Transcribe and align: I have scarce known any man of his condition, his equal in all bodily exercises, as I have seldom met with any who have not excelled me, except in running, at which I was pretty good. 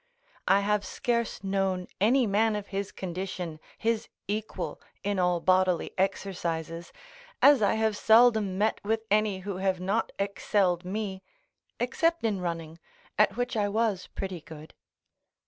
I 0.47 0.61
have 0.61 0.83
scarce 0.83 1.43
known 1.43 1.87
any 1.99 2.25
man 2.25 2.55
of 2.55 2.69
his 2.69 2.91
condition, 2.91 3.59
his 3.77 4.09
equal 4.27 4.81
in 5.03 5.19
all 5.19 5.39
bodily 5.39 5.91
exercises, 5.95 6.91
as 7.39 7.61
I 7.61 7.75
have 7.75 7.95
seldom 7.95 8.57
met 8.57 8.81
with 8.83 9.03
any 9.11 9.41
who 9.41 9.57
have 9.57 9.79
not 9.79 10.11
excelled 10.17 10.83
me, 10.83 11.21
except 11.79 12.23
in 12.23 12.41
running, 12.41 12.79
at 13.19 13.37
which 13.37 13.55
I 13.55 13.69
was 13.69 14.07
pretty 14.15 14.41
good. 14.41 14.73